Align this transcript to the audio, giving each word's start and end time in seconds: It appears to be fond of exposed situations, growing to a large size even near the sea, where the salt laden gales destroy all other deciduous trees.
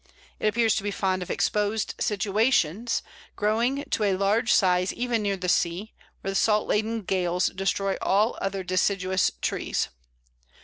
It 0.39 0.47
appears 0.47 0.73
to 0.77 0.81
be 0.83 0.89
fond 0.89 1.21
of 1.21 1.29
exposed 1.29 1.93
situations, 1.99 3.03
growing 3.35 3.83
to 3.91 4.03
a 4.03 4.15
large 4.17 4.51
size 4.51 4.91
even 4.93 5.21
near 5.21 5.37
the 5.37 5.47
sea, 5.47 5.93
where 6.21 6.31
the 6.31 6.35
salt 6.35 6.67
laden 6.67 7.03
gales 7.03 7.49
destroy 7.53 7.97
all 8.01 8.35
other 8.41 8.63
deciduous 8.63 9.29
trees. 9.43 9.89